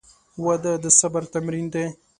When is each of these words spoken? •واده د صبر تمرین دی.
•واده 0.43 0.73
د 0.83 0.85
صبر 0.99 1.23
تمرین 1.33 1.67
دی. 1.73 1.85